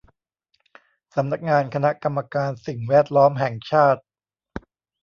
[1.15, 4.01] สำนักงานคณะกรรมการสิ่งแวดล้อมแห่งชาติ